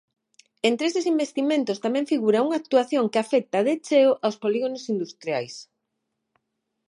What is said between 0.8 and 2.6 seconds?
eses investimentos tamén figura unha